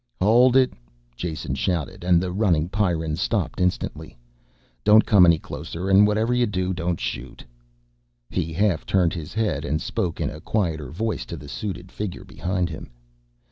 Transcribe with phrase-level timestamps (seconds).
[0.19, 0.73] "Hold it!"
[1.15, 4.17] Jason shouted, and the running Pyrrans stopped instantly.
[4.83, 7.45] "Don't come any closer and whatever you do don't shoot."
[8.27, 12.25] He half turned his head and spoke in a quieter voice to the suited figure
[12.25, 12.89] behind him.